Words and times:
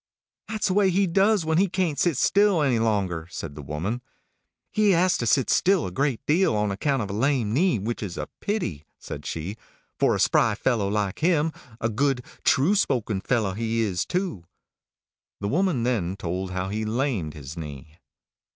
"That's 0.47 0.65
the 0.69 0.73
way 0.73 0.89
he 0.89 1.05
does 1.05 1.45
when 1.45 1.59
he 1.59 1.67
can't 1.69 1.99
sit 1.99 2.17
still 2.17 2.63
any 2.63 2.79
longer," 2.79 3.27
said 3.29 3.53
the 3.53 3.61
woman. 3.61 4.01
"He 4.71 4.89
has 4.93 5.15
to 5.19 5.27
sit 5.27 5.47
still 5.51 5.85
a 5.85 5.91
great 5.91 6.25
deal, 6.25 6.55
on 6.55 6.71
account 6.71 7.03
of 7.03 7.11
a 7.11 7.13
lame 7.13 7.53
knee, 7.53 7.77
which 7.77 8.01
is 8.01 8.17
a 8.17 8.27
pity," 8.39 8.83
said 8.97 9.27
she, 9.27 9.57
"for 9.99 10.15
a 10.15 10.19
spry 10.19 10.55
fellow 10.55 10.87
like 10.87 11.19
him; 11.19 11.51
a 11.79 11.87
good, 11.87 12.23
true 12.43 12.73
spoken 12.73 13.21
fellow 13.21 13.53
he 13.53 13.81
is, 13.81 14.03
too." 14.03 14.45
The 15.39 15.47
woman 15.47 15.83
then 15.83 16.15
told 16.17 16.49
how 16.49 16.69
he 16.69 16.83
lamed 16.83 17.35
his 17.35 17.55
knee. 17.55 17.99